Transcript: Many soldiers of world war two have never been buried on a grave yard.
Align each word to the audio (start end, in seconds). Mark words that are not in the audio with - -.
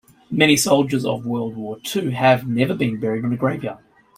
Many 0.31 0.57
soldiers 0.57 1.05
of 1.05 1.27
world 1.27 1.55
war 1.55 1.77
two 1.79 2.09
have 2.09 2.47
never 2.47 2.73
been 2.73 2.99
buried 2.99 3.23
on 3.23 3.33
a 3.33 3.37
grave 3.37 3.63
yard. 3.63 3.83